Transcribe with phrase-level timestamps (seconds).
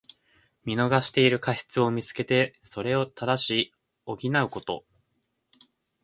[0.65, 3.71] 見逃している過失をみつけて、それを正し
[4.05, 4.83] 補うこと。